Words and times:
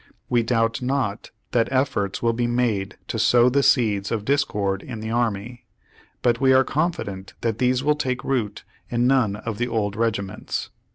We 0.31 0.41
doubt 0.41 0.81
not 0.81 1.29
that 1.51 1.71
efforts 1.71 2.23
will 2.23 2.33
be 2.33 2.47
made 2.47 2.97
to 3.07 3.19
sow 3.19 3.49
the 3.49 3.61
seeds 3.61 4.11
of 4.11 4.25
discord 4.25 4.81
in 4.81 4.99
the 4.99 5.11
army; 5.11 5.67
but 6.23 6.41
we 6.41 6.53
are 6.53 6.63
confident 6.63 7.35
that 7.41 7.59
these 7.59 7.83
will 7.83 7.93
take 7.95 8.23
root 8.23 8.63
in 8.89 9.05
none 9.05 9.35
of 9.35 9.59
the 9.59 9.67
old 9.67 9.95
regiments." 9.95 10.71